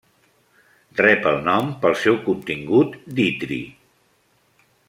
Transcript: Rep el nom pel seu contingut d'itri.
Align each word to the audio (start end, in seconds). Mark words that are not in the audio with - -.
Rep 1.01 1.27
el 1.33 1.37
nom 1.49 1.69
pel 1.85 1.95
seu 2.05 2.19
contingut 2.31 2.99
d'itri. 3.19 3.63